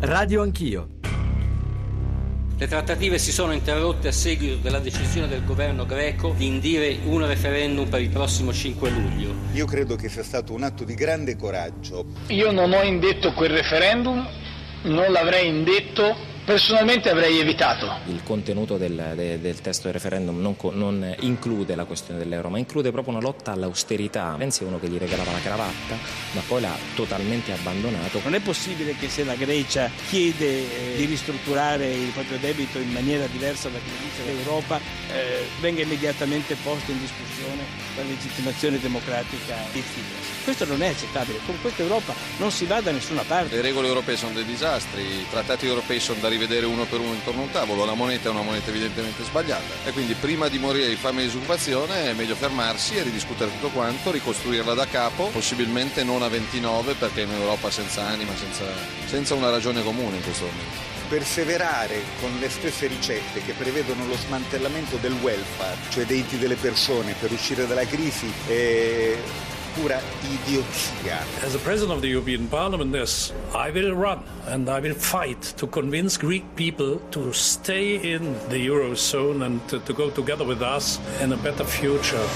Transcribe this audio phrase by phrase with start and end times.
[0.00, 0.90] Radio Anch'io.
[2.56, 7.26] Le trattative si sono interrotte a seguito della decisione del governo greco di indire un
[7.26, 9.34] referendum per il prossimo 5 luglio.
[9.54, 12.06] Io credo che sia stato un atto di grande coraggio.
[12.28, 14.24] Io non ho indetto quel referendum,
[14.82, 16.14] non l'avrei indetto
[16.48, 17.98] Personalmente avrei evitato.
[18.06, 22.56] Il contenuto del, de, del testo del referendum non, non, include la questione dell'euro, ma
[22.56, 24.34] include proprio una lotta all'austerità.
[24.34, 25.94] Renzi è uno che gli regalava la cravatta,
[26.32, 28.22] ma poi l'ha totalmente abbandonato.
[28.24, 32.92] Non è possibile che se la Grecia chiede eh, di ristrutturare il proprio debito in
[32.92, 34.80] maniera diversa da come dice l'Europa,
[35.12, 37.62] eh, venga immediatamente posta in discussione
[37.96, 40.36] la legittimazione democratica di Tsipras.
[40.44, 43.56] Questo non è accettabile, con questa Europa non si va da nessuna parte.
[43.56, 47.12] Le regole europee sono dei disastri, i trattati europei sono da rivedere uno per uno
[47.14, 50.58] intorno a un tavolo, la moneta è una moneta evidentemente sbagliata e quindi prima di
[50.58, 55.28] morire di fame e disoccupazione è meglio fermarsi e ridiscutere tutto quanto, ricostruirla da capo,
[55.28, 58.64] possibilmente non a 29 perché è un'Europa senza anima, senza,
[59.06, 64.16] senza una ragione comune in questo momento perseverare con le stesse ricette che prevedono lo
[64.16, 69.16] smantellamento del welfare, cioè dei diritti delle persone per uscire dalla crisi, è
[69.74, 71.24] pura idiozia.
[71.42, 75.54] As a president of the European Parliament, yes, I will run and I will fight
[75.56, 80.60] to convince Greek people to stay in the Eurozone and to, to go together with
[80.60, 82.26] us in a better future.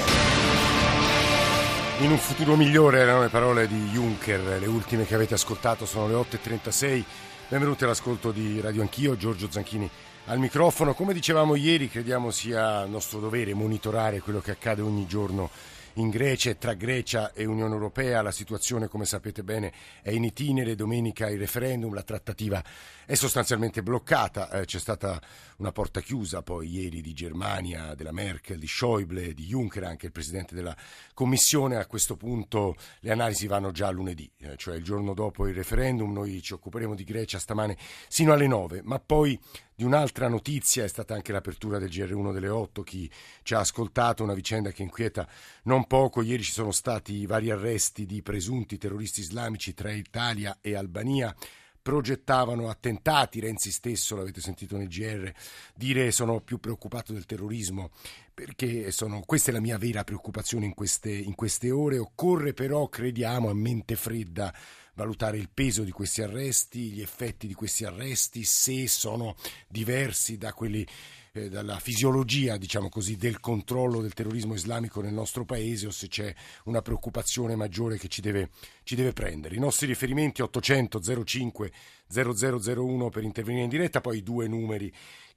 [2.00, 6.08] In un futuro migliore erano le parole di Juncker, le ultime che avete ascoltato sono
[6.08, 7.04] le 8.36.
[7.52, 9.86] Benvenuti all'ascolto di Radio Anch'io, Giorgio Zanchini
[10.24, 10.94] al microfono.
[10.94, 15.50] Come dicevamo ieri, crediamo sia nostro dovere monitorare quello che accade ogni giorno
[15.96, 18.22] in Grecia e tra Grecia e Unione Europea.
[18.22, 20.74] La situazione, come sapete bene, è in itinere.
[20.74, 22.64] Domenica il referendum, la trattativa
[23.12, 24.48] è sostanzialmente bloccata.
[24.48, 25.20] Eh, c'è stata
[25.58, 30.12] una porta chiusa poi ieri di Germania, della Merkel, di Schäuble, di Juncker, anche il
[30.12, 30.74] presidente della
[31.12, 31.76] Commissione.
[31.76, 36.10] A questo punto le analisi vanno già lunedì, eh, cioè il giorno dopo il referendum.
[36.10, 37.76] Noi ci occuperemo di Grecia stamane
[38.08, 39.38] sino alle 9, ma poi
[39.74, 42.82] di un'altra notizia è stata anche l'apertura del GR1 delle 8.
[42.82, 43.10] Chi
[43.42, 45.28] ci ha ascoltato, una vicenda che inquieta
[45.64, 46.22] non poco.
[46.22, 51.36] Ieri ci sono stati vari arresti di presunti terroristi islamici tra Italia e Albania
[51.82, 53.40] progettavano attentati.
[53.40, 55.30] Renzi stesso, l'avete sentito nel GR,
[55.74, 57.90] dire sono più preoccupato del terrorismo
[58.32, 61.98] perché sono, questa è la mia vera preoccupazione in queste, in queste ore.
[61.98, 64.54] Occorre però, crediamo, a mente fredda
[64.94, 69.36] valutare il peso di questi arresti, gli effetti di questi arresti, se sono
[69.68, 70.86] diversi da quelli
[71.34, 76.08] eh, dalla fisiologia, diciamo così, del controllo del terrorismo islamico nel nostro paese o se
[76.08, 78.50] c'è una preoccupazione maggiore che ci deve,
[78.82, 79.54] ci deve prendere.
[79.54, 81.72] I nostri riferimenti 800 05
[82.06, 84.92] 0001 per intervenire in diretta, poi due numeri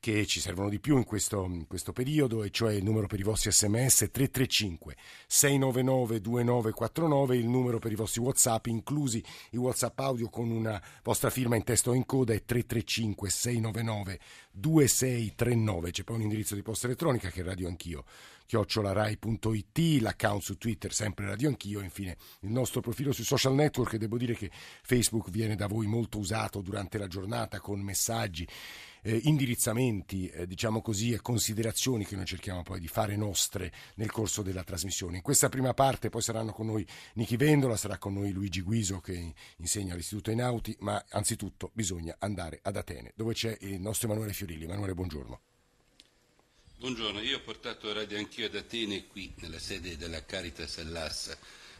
[0.05, 3.19] che ci servono di più in questo, in questo, periodo, e cioè il numero per
[3.19, 4.95] i vostri sms 335
[5.25, 11.31] 699 2949, il numero per i vostri whatsapp, inclusi i whatsapp audio con una vostra
[11.31, 14.19] firma in testo o in coda è 335 699
[14.51, 18.03] 2639, c'è poi un indirizzo di posta elettronica che è radio anch'io
[18.45, 23.97] chiocciolarai.it, l'account su Twitter sempre Radio Anch'io, infine il nostro profilo sui social network e
[23.97, 28.47] devo dire che Facebook viene da voi molto usato durante la giornata con messaggi
[29.05, 34.11] eh, indirizzamenti, eh, diciamo così, e considerazioni che noi cerchiamo poi di fare nostre nel
[34.11, 35.17] corso della trasmissione.
[35.17, 38.99] In questa prima parte poi saranno con noi Nichi Vendola, sarà con noi Luigi Guiso
[38.99, 44.33] che insegna all'Istituto Enauti, ma anzitutto bisogna andare ad Atene, dove c'è il nostro Emanuele
[44.33, 44.63] Fiorilli.
[44.63, 45.39] Emanuele, buongiorno.
[46.77, 51.37] Buongiorno, io ho portato radio anch'io ad Atene qui nella sede della Caritas Hellas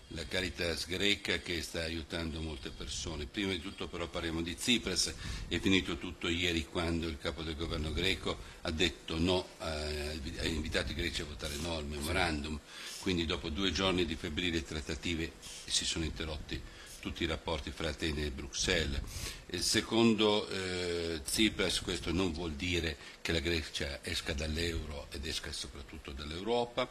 [0.09, 3.25] la Caritas greca che sta aiutando molte persone.
[3.25, 5.13] Prima di tutto però parliamo di Tsipras,
[5.47, 10.91] è finito tutto ieri quando il capo del governo greco ha detto no, ha invitato
[10.91, 12.59] i greci a votare no al memorandum,
[12.99, 15.33] quindi dopo due giorni di febbrili trattative
[15.65, 16.61] si sono interrotti
[17.05, 18.99] tutti i rapporti fra Atene e Bruxelles.
[19.59, 26.13] Secondo eh, Tsipras questo non vuol dire che la Grecia esca dall'euro ed esca soprattutto
[26.13, 26.89] dall'Europa,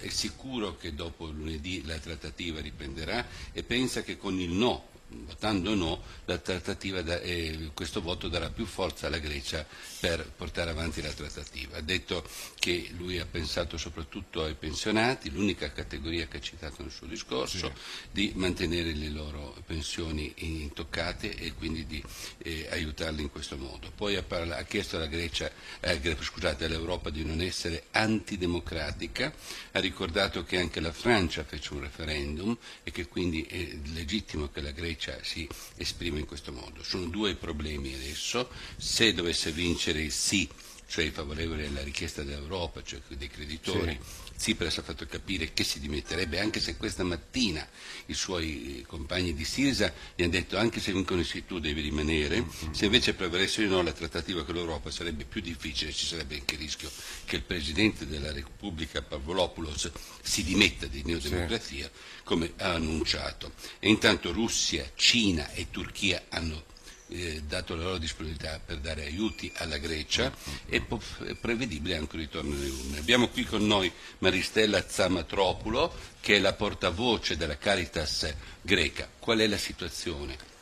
[0.00, 4.92] è sicuro che dopo lunedì la trattativa riprenderà e pensa che con il no
[5.24, 9.66] votando no, la trattativa da, eh, questo voto darà più forza alla Grecia
[10.00, 11.78] per portare avanti la trattativa.
[11.78, 12.26] Ha detto
[12.58, 17.66] che lui ha pensato soprattutto ai pensionati, l'unica categoria che ha citato nel suo discorso,
[17.66, 18.08] sì.
[18.10, 22.02] di mantenere le loro pensioni intoccate e quindi di
[22.38, 23.90] eh, aiutarli in questo modo.
[23.94, 25.50] Poi ha, ha chiesto alla Grecia,
[25.80, 29.32] eh, scusate, all'Europa di non essere antidemocratica,
[29.72, 34.60] ha ricordato che anche la Francia fece un referendum e che quindi è legittimo che
[34.60, 35.46] la Grecia Grecia si
[35.76, 36.82] esprime in questo modo.
[36.82, 40.48] Sono due problemi adesso, se dovesse vincere il sì
[40.86, 43.98] cioè i favorevoli alla richiesta dell'Europa, cioè dei creditori.
[44.00, 44.23] Sì.
[44.36, 47.66] Tsipras ha fatto capire che si dimetterebbe, anche se questa mattina
[48.06, 52.40] i suoi compagni di Sirisa gli hanno detto anche se vincono sì tu devi rimanere,
[52.40, 52.72] mm-hmm.
[52.72, 56.54] se invece prevalesse o no la trattativa con l'Europa sarebbe più difficile, ci sarebbe anche
[56.54, 56.90] il rischio
[57.24, 59.90] che il Presidente della Repubblica Pavlopoulos
[60.22, 61.90] si dimetta di neodemocrazia,
[62.24, 63.52] come ha annunciato.
[63.78, 66.72] E intanto Russia, Cina e Turchia hanno
[67.08, 70.32] eh, dato la loro disponibilità per dare aiuti alla Grecia
[70.66, 70.82] e
[71.40, 72.98] prevedibile anche un ritorno dell'Unione.
[72.98, 79.08] Abbiamo qui con noi Maristella Zamatropulo che è la portavoce della Caritas greca.
[79.18, 80.52] Qual è la situazione?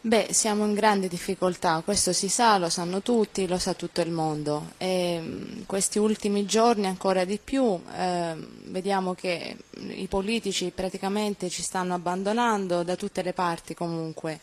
[0.00, 4.12] Beh, siamo in grande difficoltà, questo si sa, lo sanno tutti, lo sa tutto il
[4.12, 4.70] mondo.
[4.78, 9.56] E questi ultimi giorni ancora di più eh, vediamo che
[9.88, 14.38] i politici praticamente ci stanno abbandonando da tutte le parti comunque.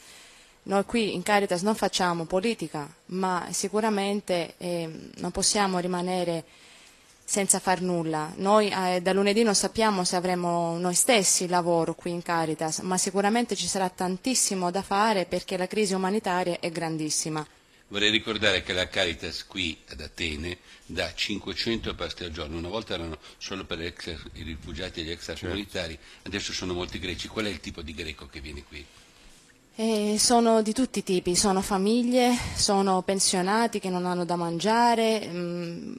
[0.67, 6.43] Noi qui in Caritas non facciamo politica, ma sicuramente eh, non possiamo rimanere
[7.23, 8.33] senza far nulla.
[8.37, 12.97] Noi eh, da lunedì non sappiamo se avremo noi stessi lavoro qui in Caritas, ma
[12.97, 17.45] sicuramente ci sarà tantissimo da fare perché la crisi umanitaria è grandissima.
[17.89, 20.57] Vorrei ricordare che la Caritas qui ad Atene
[20.87, 25.11] dà 500 pasti al giorno, una volta erano solo per ex, i rifugiati e gli
[25.11, 26.27] extracomunitari, certo.
[26.27, 27.27] adesso sono molti greci.
[27.27, 28.83] Qual è il tipo di greco che viene qui?
[29.77, 35.27] Eh, sono di tutti i tipi, sono famiglie, sono pensionati che non hanno da mangiare,
[35.27, 35.95] mm,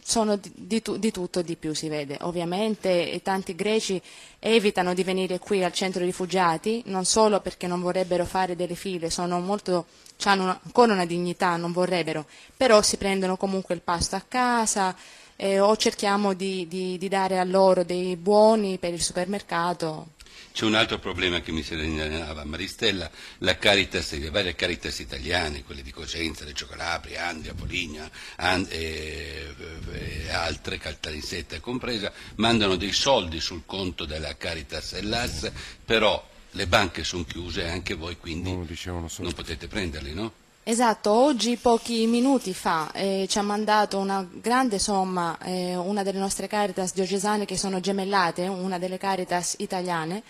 [0.00, 2.18] sono di, di, di, tutto e di più si vede.
[2.20, 4.00] Ovviamente tanti greci
[4.38, 9.10] evitano di venire qui al centro rifugiati, non solo perché non vorrebbero fare delle file,
[9.40, 9.86] molto,
[10.22, 12.26] hanno ancora una dignità, non vorrebbero,
[12.56, 14.94] però si prendono comunque il pasto a casa
[15.34, 16.34] eh, o cerchiamo
[16.68, 20.20] di, di dare a loro dei buoni per il supermercato
[20.52, 25.82] c'è un altro problema che mi segnalava Maristella, la Caritas, le varie Caritas italiane, quelle
[25.82, 29.54] di Cosenza, Reggio Calabria, Andria, Poligna and, e,
[29.92, 35.50] e, altre, Caltanissetta compresa, mandano dei soldi sul conto della Caritas e l'AS,
[35.84, 40.41] però le banche sono chiuse e anche voi quindi no, non potete prenderli, no?
[40.64, 46.20] Esatto, oggi pochi minuti fa eh, ci ha mandato una grande somma eh, una delle
[46.20, 50.22] nostre Caritas diocesane che sono gemellate, una delle Caritas italiane,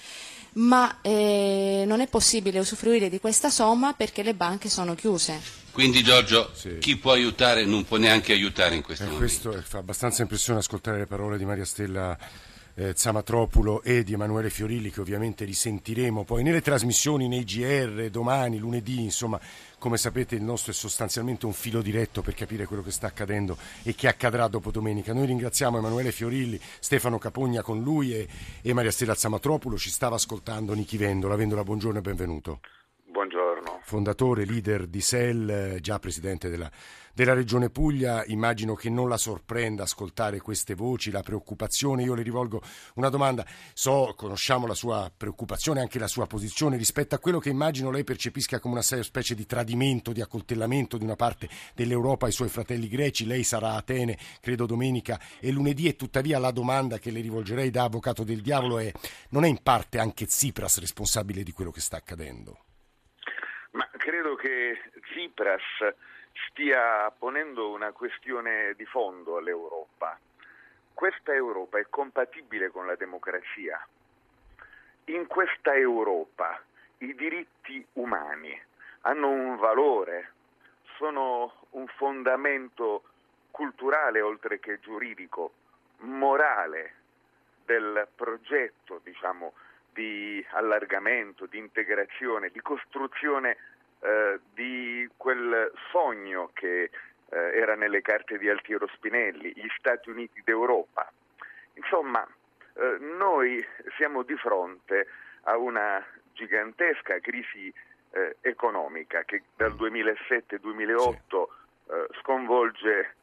[0.55, 5.39] ma eh, non è possibile usufruire di questa somma perché le banche sono chiuse.
[5.71, 6.79] Quindi Giorgio, sì.
[6.79, 9.51] chi può aiutare non può neanche aiutare in questo eh, momento.
[9.51, 12.17] Questo fa abbastanza impressione ascoltare le parole di Maria Stella
[12.75, 18.59] eh, Zamatropulo e di Emanuele Fiorilli che ovviamente risentiremo poi nelle trasmissioni, nei GR, domani,
[18.59, 19.39] lunedì, insomma
[19.83, 23.57] come sapete il nostro è sostanzialmente un filo diretto per capire quello che sta accadendo
[23.83, 25.13] e che accadrà dopo domenica.
[25.13, 28.29] Noi ringraziamo Emanuele Fiorilli, Stefano Capogna con lui e,
[28.63, 31.35] e Maria Stella Zamatropulo, ci stava ascoltando Nichi Vendola.
[31.35, 32.61] Vendola, buongiorno e benvenuto.
[33.63, 33.81] Buongiorno.
[33.85, 36.71] Fondatore, leader di SEL, già presidente della
[37.15, 38.25] della Regione Puglia.
[38.27, 42.03] Immagino che non la sorprenda ascoltare queste voci, la preoccupazione.
[42.03, 42.63] Io le rivolgo
[42.95, 43.47] una domanda.
[43.75, 48.05] So, conosciamo la sua preoccupazione, anche la sua posizione rispetto a quello che immagino lei
[48.05, 52.89] percepisca come una specie di tradimento, di accoltellamento di una parte dell'Europa ai suoi fratelli
[52.89, 53.27] greci.
[53.27, 57.71] Lei sarà a Atene, credo domenica e lunedì e tuttavia la domanda che le rivolgerei
[57.71, 58.93] da avvocato del diavolo è
[59.31, 62.72] non è in parte anche Tsipras responsabile di quello che sta accadendo?
[64.03, 65.63] Credo che Tsipras
[66.49, 70.19] stia ponendo una questione di fondo all'Europa.
[70.93, 73.81] Questa Europa è compatibile con la democrazia.
[75.05, 76.61] In questa Europa
[76.99, 78.61] i diritti umani
[79.03, 80.33] hanno un valore,
[80.97, 83.05] sono un fondamento
[83.53, 85.53] culturale oltre che giuridico,
[85.99, 86.95] morale
[87.65, 89.53] del progetto diciamo,
[89.93, 93.59] di allargamento, di integrazione, di costruzione
[94.05, 96.91] eh, di quel sogno che eh,
[97.31, 101.09] era nelle carte di Altiero Spinelli, gli Stati Uniti d'Europa.
[101.75, 102.27] Insomma,
[102.75, 103.65] eh, noi
[103.97, 105.07] siamo di fronte
[105.43, 107.73] a una gigantesca crisi
[108.11, 111.47] eh, economica che dal 2007-2008
[111.91, 113.15] eh, sconvolge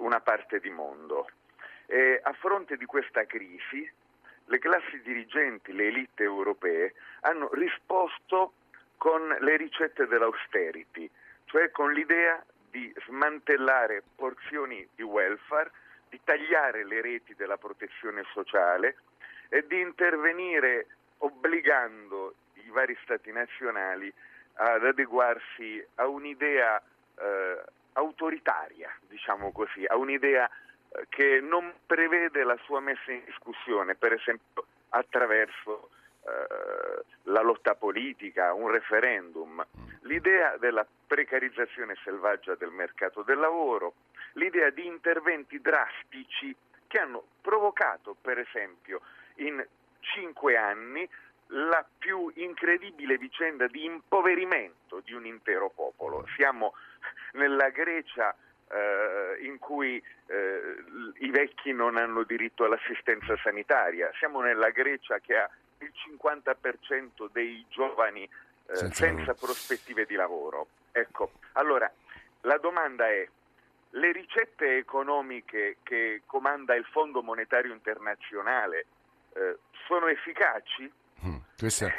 [0.00, 1.30] una parte di mondo.
[1.86, 3.90] E a fronte di questa crisi,
[4.44, 8.52] le classi dirigenti, le elite europee hanno risposto
[9.02, 11.10] con le ricette dell'austerity,
[11.46, 12.40] cioè con l'idea
[12.70, 15.72] di smantellare porzioni di welfare,
[16.08, 18.94] di tagliare le reti della protezione sociale
[19.48, 20.86] e di intervenire
[21.18, 24.12] obbligando i vari stati nazionali
[24.54, 27.60] ad adeguarsi a un'idea eh,
[27.94, 34.12] autoritaria, diciamo così, a un'idea eh, che non prevede la sua messa in discussione, per
[34.12, 35.90] esempio attraverso
[37.24, 39.64] la lotta politica, un referendum,
[40.02, 43.94] l'idea della precarizzazione selvaggia del mercato del lavoro,
[44.34, 46.54] l'idea di interventi drastici
[46.86, 49.00] che hanno provocato, per esempio,
[49.36, 49.64] in
[50.00, 51.08] cinque anni
[51.48, 56.26] la più incredibile vicenda di impoverimento di un intero popolo.
[56.36, 56.74] Siamo
[57.32, 58.34] nella Grecia
[58.70, 60.76] eh, in cui eh,
[61.18, 65.50] i vecchi non hanno diritto all'assistenza sanitaria, siamo nella Grecia che ha
[65.84, 70.68] il 50% dei giovani eh, senza, senza prospettive di lavoro.
[70.92, 71.90] Ecco, allora
[72.42, 73.26] la domanda è
[73.90, 78.86] le ricette economiche che comanda il Fondo Monetario Internazionale
[79.34, 80.90] eh, sono efficaci?
[81.24, 81.92] Mm, questa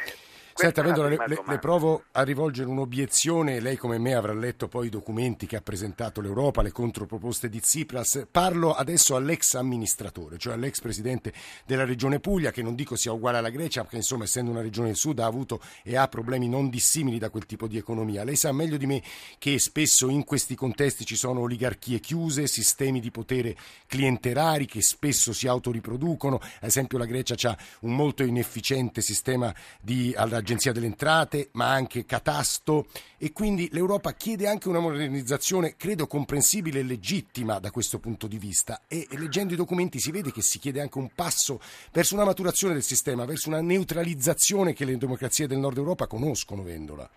[0.55, 3.60] Senta, Vendola, le, le, le, provo a rivolgere un'obiezione.
[3.60, 7.60] Lei, come me, avrà letto poi i documenti che ha presentato l'Europa, le controproposte di
[7.60, 8.27] Tsipras.
[8.29, 11.33] Parlo adesso all'ex amministratore, cioè all'ex presidente
[11.65, 14.88] della regione Puglia, che non dico sia uguale alla Grecia, perché insomma, essendo una regione
[14.88, 18.24] del sud, ha avuto e ha problemi non dissimili da quel tipo di economia.
[18.24, 19.01] Lei sa meglio di me
[19.39, 23.55] che spesso in questi contesti ci sono oligarchie chiuse, sistemi di potere
[23.88, 26.36] clientelari che spesso si autoriproducono.
[26.36, 30.13] Ad esempio, la Grecia ha un molto inefficiente sistema di
[30.44, 36.80] Agenzia delle Entrate, ma anche Catasto e quindi l'Europa chiede anche una modernizzazione, credo comprensibile
[36.80, 40.42] e legittima da questo punto di vista e, e leggendo i documenti si vede che
[40.42, 41.62] si chiede anche un passo
[41.94, 46.62] verso una maturazione del sistema, verso una neutralizzazione che le democrazie del nord Europa conoscono,
[46.62, 47.10] Vendola.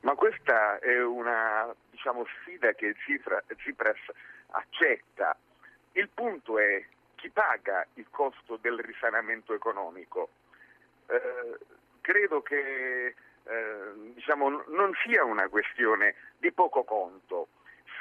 [0.00, 3.98] Ma questa è una diciamo, sfida che Tsipras
[4.48, 5.36] accetta.
[5.92, 6.82] Il punto è
[7.16, 10.30] chi paga il costo del risanamento economico.
[11.06, 11.58] Eh,
[12.02, 17.48] credo che eh, diciamo, non sia una questione di poco conto.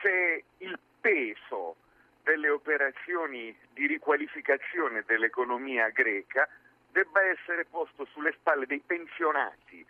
[0.02, 1.78] Se il peso
[2.24, 6.48] delle operazioni di riqualificazione dell'economia greca
[6.92, 9.86] debba essere posto sulle spalle dei pensionati,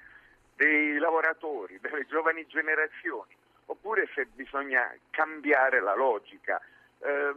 [0.56, 6.62] dei lavoratori, delle giovani generazioni, oppure se bisogna cambiare la logica.
[7.00, 7.34] Eh,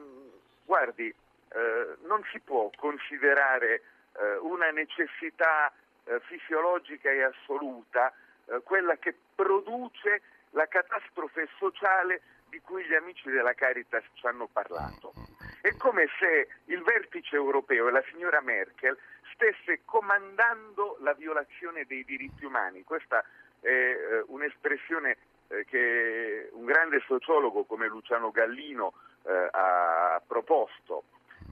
[0.65, 3.83] guardi, eh, non si può considerare
[4.17, 5.73] eh, una necessità
[6.05, 8.13] eh, fisiologica e assoluta,
[8.47, 14.47] eh, quella che produce la catastrofe sociale di cui gli amici della Caritas ci hanno
[14.47, 15.13] parlato.
[15.61, 18.97] È come se il vertice europeo e la signora Merkel
[19.33, 22.85] stesse comandando la violazione dei diritti umani.
[22.85, 23.25] Questa
[23.61, 25.17] è eh, un'espressione
[25.49, 28.93] eh, che un grande sociologo come Luciano Gallino
[29.25, 31.05] eh, ha proposto.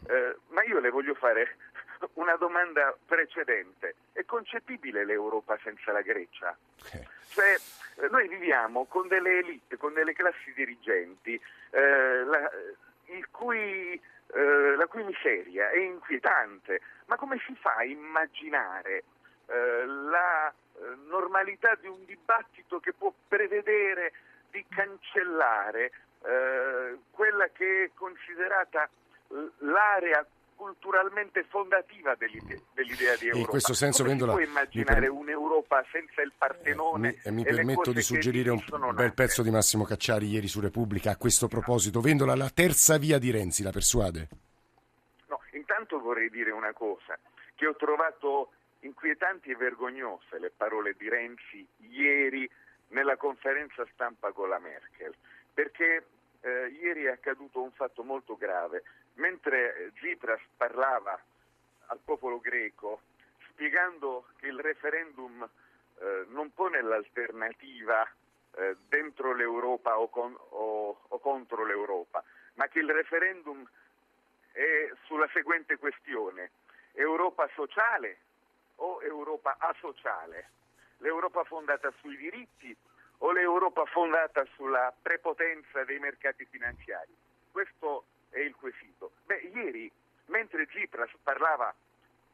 [0.09, 1.57] Eh, ma io le voglio fare
[2.15, 3.95] una domanda precedente.
[4.13, 6.57] È concepibile l'Europa senza la Grecia?
[7.29, 7.57] Cioè,
[7.97, 11.41] eh, noi viviamo con delle elite, con delle classi dirigenti,
[11.71, 12.51] eh, la,
[13.31, 14.01] cui,
[14.35, 16.81] eh, la, cui, miseria è inquietante.
[17.07, 19.05] Ma come si fa a immaginare
[19.47, 24.13] eh, la eh, normalità di un dibattito che può prevedere
[24.51, 25.93] di cancellare
[26.25, 28.89] eh, quella che è considerata
[29.59, 30.25] l'area
[30.63, 33.39] culturalmente fondativa dell'idea, dell'idea di Europa.
[33.39, 35.11] In questo senso, Come Vendola, si può immaginare per...
[35.11, 37.19] un'Europa senza il Partenone?
[37.25, 38.63] Eh, mi, mi permetto di suggerire un
[38.95, 42.01] bel pezzo di Massimo Cacciari ieri su Repubblica a questo proposito.
[42.01, 44.29] Vendola, la terza via di Renzi, la persuade?
[45.27, 47.19] No, intanto vorrei dire una cosa,
[47.57, 52.49] che ho trovato inquietanti e vergognose le parole di Renzi ieri
[52.91, 55.13] nella conferenza stampa con la Merkel,
[55.53, 56.07] perché
[56.41, 61.21] eh, ieri è accaduto un fatto molto grave mentre Tsipras parlava
[61.87, 63.03] al popolo greco
[63.51, 65.49] spiegando che il referendum
[65.99, 68.09] eh, non pone l'alternativa
[68.55, 72.23] eh, dentro l'Europa o, con, o, o contro l'Europa,
[72.55, 73.65] ma che il referendum
[74.53, 76.51] è sulla seguente questione,
[76.93, 78.19] Europa sociale
[78.77, 80.51] o Europa asociale?
[80.99, 82.77] L'Europa fondata sui diritti
[83.19, 87.15] o l'Europa fondata sulla prepotenza dei mercati finanziari?
[87.51, 89.13] Questo è il quesito.
[89.25, 89.91] Beh, ieri,
[90.27, 91.73] mentre Tsipras parlava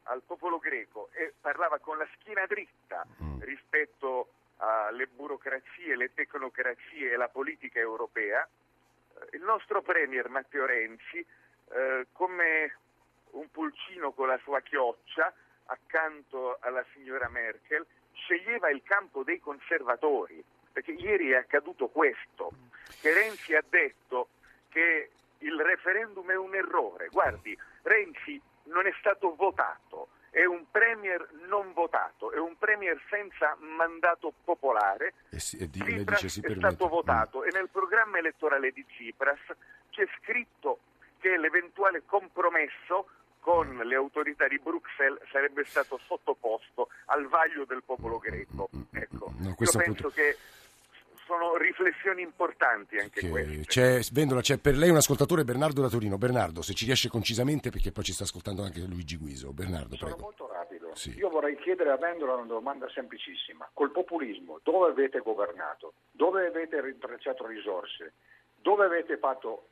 [0.03, 3.41] al popolo greco e parlava con la schiena dritta mm.
[3.41, 11.25] rispetto alle burocrazie, le tecnocrazie e la politica europea, eh, il nostro premier Matteo Renzi,
[11.71, 12.75] eh, come
[13.31, 15.31] un pulcino con la sua chioccia,
[15.65, 22.51] accanto alla signora Merkel, sceglieva il campo dei conservatori, perché ieri è accaduto questo,
[22.99, 24.29] che Renzi ha detto
[24.69, 27.07] che il referendum è un errore.
[27.09, 33.57] Guardi, Renzi non è stato votato, è un premier non votato, è un premier senza
[33.59, 35.13] mandato popolare.
[35.29, 37.47] E si, e di, Tsipras dice, è stato votato mm.
[37.47, 39.39] e nel programma elettorale di Tsipras
[39.89, 40.79] c'è scritto
[41.19, 43.81] che l'eventuale compromesso con mm.
[43.81, 48.69] le autorità di Bruxelles sarebbe stato sottoposto al vaglio del popolo greco.
[48.75, 50.37] Mm, ecco, no, io penso che
[51.57, 53.65] riflessioni importanti anche Che queste.
[53.65, 56.17] c'è, Vendola, c'è per lei un ascoltatore Bernardo da Torino.
[56.17, 59.51] Bernardo, se ci riesce concisamente, perché poi ci sta ascoltando anche Luigi Guiso.
[59.53, 60.23] Bernardo, Sono prego.
[60.25, 60.95] molto rapido.
[60.95, 61.15] Sì.
[61.17, 63.69] Io vorrei chiedere a Vendola una domanda semplicissima.
[63.73, 65.93] Col populismo, dove avete governato?
[66.11, 68.13] Dove avete rintracciato risorse?
[68.61, 69.69] Dove avete fatto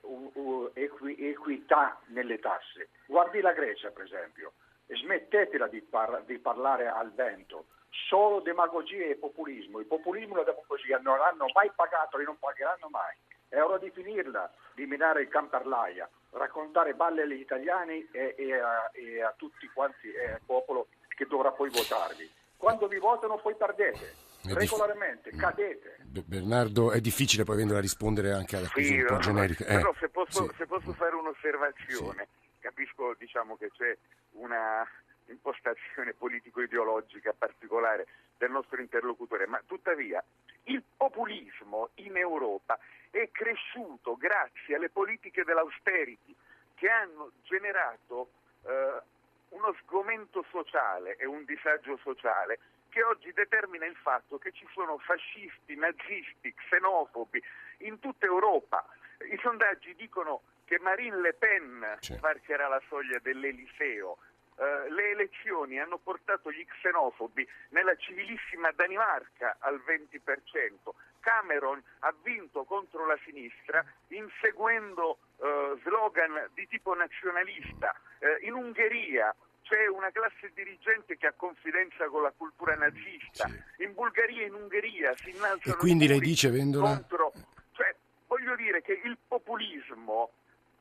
[0.76, 2.90] equità nelle tasse?
[3.06, 4.54] Guardi la Grecia, per esempio,
[4.86, 7.66] e smettetela di, par- di parlare al vento.
[7.90, 9.80] Solo demagogia e populismo.
[9.80, 13.16] Il populismo e la demagogia non hanno mai pagato e non pagheranno mai.
[13.50, 18.90] È ora di finirla, di minare il camperlaia, raccontare balle agli italiani e, e a,
[18.94, 22.30] e a tutti quanti eh, il popolo che dovrà poi votarvi.
[22.58, 24.06] Quando vi votano poi perdete,
[24.44, 25.98] È dif- regolarmente, cadete.
[26.04, 29.64] Be- Bernardo, è difficile poi Vendola rispondere anche alla Sì, un po' no, generiche.
[29.66, 30.56] Eh, però se posso, sì.
[30.58, 32.28] se posso fare un'osservazione,
[32.60, 33.98] capisco diciamo, che c'è
[34.32, 34.86] una
[35.32, 38.08] impostazione politico-ideologica particolare
[38.38, 40.24] del nostro interlocutore, ma tuttavia
[40.64, 42.78] il populismo in Europa
[43.10, 46.36] è cresciuto grazie alle politiche dell'austerity
[46.76, 48.30] che hanno generato
[48.66, 49.02] eh,
[49.50, 54.98] uno sgomento sociale e un disagio sociale che oggi determina il fatto che ci sono
[54.98, 57.42] fascisti, nazisti, xenofobi
[57.80, 58.86] in tutta Europa.
[59.32, 64.18] I sondaggi dicono che Marine Le Pen varcherà la soglia dell'Eliseo.
[64.60, 70.90] Eh, le elezioni hanno portato gli xenofobi nella civilissima Danimarca al 20%.
[71.20, 77.94] Cameron ha vinto contro la sinistra inseguendo eh, slogan di tipo nazionalista.
[78.18, 83.48] Eh, in Ungheria c'è una classe dirigente che ha confidenza con la cultura nazista.
[83.78, 87.32] In Bulgaria e in Ungheria si innalzano E quindi lei dice, Vendola, contro...
[87.74, 87.94] Cioè,
[88.26, 90.32] voglio dire che il populismo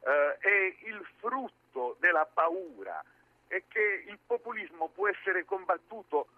[0.00, 3.04] eh, è il frutto della paura
[3.48, 6.28] e che il populismo può essere combattuto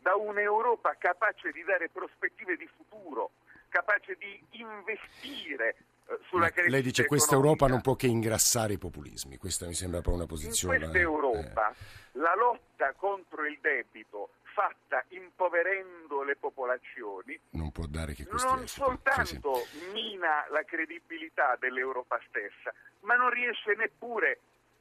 [0.00, 0.96] da un'Europa
[1.44, 3.32] capace di dare prospettive di futuro,
[3.68, 7.64] capace di investire eh, sulla crescita lei dice questa economica.
[7.64, 9.36] Europa non può che ingrassare i populismi.
[9.36, 10.78] Questa mi sembra proprio una In posizione.
[10.78, 11.74] questa Europa
[12.12, 18.68] la lotta contro il debito fatta impoverendo le popolazioni non può dare che non esiti.
[18.68, 24.38] soltanto mina la credibilità dell'Europa stessa, ma non riesce neppure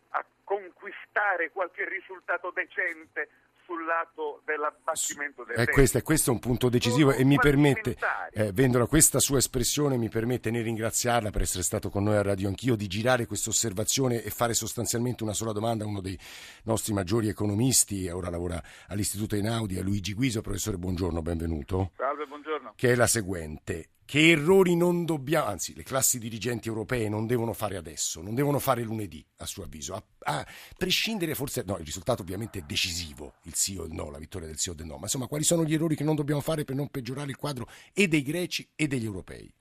[0.09, 3.29] a conquistare qualche risultato decente
[3.65, 7.97] sul lato dell'abbattimento del Eh, questo, questo è un punto decisivo e mi permette,
[8.31, 12.21] eh, Vendola, questa sua espressione mi permette nel ringraziarla per essere stato con noi a
[12.21, 16.17] Radio Anch'io, di girare questa osservazione e fare sostanzialmente una sola domanda a uno dei
[16.63, 20.41] nostri maggiori economisti, ora lavora all'Istituto Einaudi, a Luigi Guiso.
[20.41, 21.91] Professore, buongiorno, benvenuto.
[21.95, 22.73] Salve, buongiorno.
[22.75, 23.89] Che è la seguente.
[24.05, 28.59] Che errori non dobbiamo, anzi, le classi dirigenti europee non devono fare adesso, non devono
[28.59, 30.45] fare lunedì, a suo avviso, a, a
[30.77, 34.47] prescindere forse, no, il risultato ovviamente è decisivo, il sì o il no, la vittoria
[34.47, 36.65] del sì o del no, ma insomma, quali sono gli errori che non dobbiamo fare
[36.65, 39.51] per non peggiorare il quadro e dei greci e degli europei?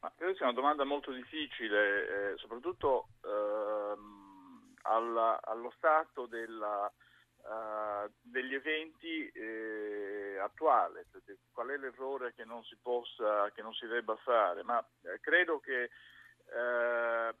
[0.00, 6.92] Ma credo sia una domanda molto difficile, eh, soprattutto ehm, alla- allo stato della,
[7.44, 13.74] eh, degli eventi eh, attuale, cioè, qual è l'errore che non si possa, che non
[13.74, 17.34] si debba fare, ma eh, credo che eh,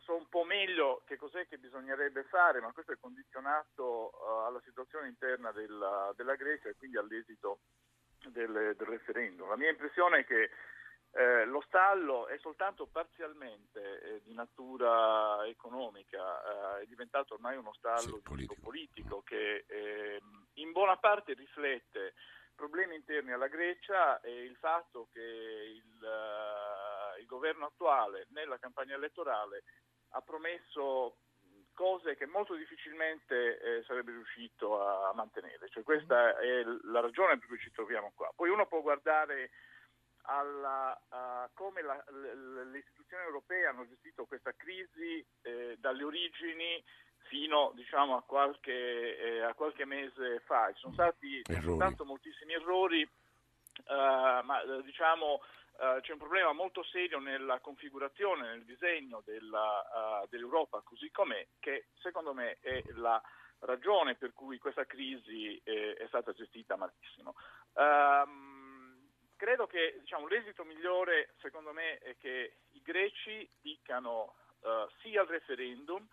[0.00, 4.60] so un po' meglio che cos'è che bisognerebbe fare, ma questo è condizionato eh, alla
[4.64, 7.60] situazione interna della, della Grecia e quindi all'esito
[8.26, 9.48] del, del referendum.
[9.48, 10.50] La mia impressione è che
[11.12, 15.93] eh, lo stallo è soltanto parzialmente eh, di natura economica,
[16.84, 22.14] è diventato ormai uno stallo di tipo politico che ehm, in buona parte riflette
[22.54, 28.94] problemi interni alla Grecia e il fatto che il, eh, il governo attuale nella campagna
[28.94, 29.64] elettorale
[30.10, 31.16] ha promesso
[31.74, 35.68] cose che molto difficilmente eh, sarebbe riuscito a mantenere.
[35.68, 38.30] Cioè, questa è la ragione per cui ci troviamo qua.
[38.34, 39.50] Poi uno può guardare
[40.26, 46.82] alla, a come la, le, le istituzioni europee hanno gestito questa crisi eh, dalle origini
[47.28, 50.72] fino diciamo, a, qualche, eh, a qualche mese fa.
[50.72, 55.40] Ci sono stati soltanto moltissimi errori, eh, ma eh, diciamo
[55.76, 61.44] Uh, c'è un problema molto serio nella configurazione, nel disegno della, uh, dell'Europa così com'è,
[61.58, 63.20] che secondo me è la
[63.58, 67.34] ragione per cui questa crisi eh, è stata gestita malissimo.
[67.72, 68.53] Um,
[69.36, 75.26] credo che diciamo, l'esito migliore, secondo me, è che i greci dicano uh, sì al
[75.26, 76.06] referendum,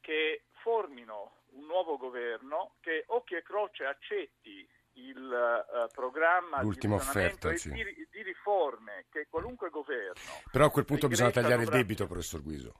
[0.00, 7.02] che formino un nuovo governo, che occhio e croce accetti il uh, programma L'ultima di,
[7.02, 7.70] offerta, sì.
[7.70, 10.42] di, di, riforme che qualunque governo.
[10.50, 12.74] Però a quel punto bisogna tagliare il debito, professor Guiso.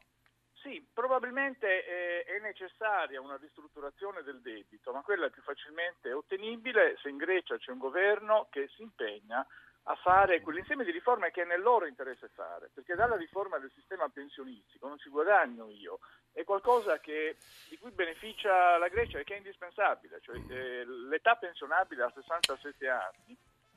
[0.62, 6.99] Sì, probabilmente è, è, necessaria una ristrutturazione del debito, ma quella è più facilmente ottenibile
[7.01, 9.46] se in Grecia c'è un governo che si impegna
[9.85, 13.73] a fare quell'insieme di riforme che è nel loro interesse fare, perché dalla riforma del
[13.75, 16.01] sistema pensionistico non ci guadagno io,
[16.33, 17.38] è qualcosa che,
[17.70, 22.87] di cui beneficia la Grecia e che è indispensabile, cioè eh, l'età pensionabile a 67
[22.87, 23.37] anni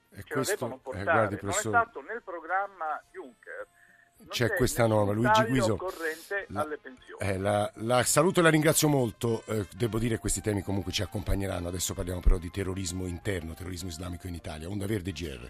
[0.10, 1.72] e ce questo, la devono portare, eh, guardi, professor...
[1.72, 3.67] non è stato nel programma Juncker
[4.29, 5.77] c'è questa norma, Luigi Guiso.
[6.47, 6.67] La,
[7.19, 9.43] eh, la, la, saluto e la ringrazio molto.
[9.45, 11.67] Eh, devo dire che questi temi comunque ci accompagneranno.
[11.67, 14.69] Adesso parliamo però di terrorismo interno, terrorismo islamico in Italia.
[14.69, 15.49] Onda Verde GR.